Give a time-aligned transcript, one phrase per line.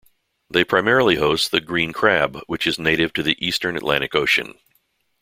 [0.49, 4.55] They primarily host the "green crab" which is native to the Eastern Atlantic Ocean.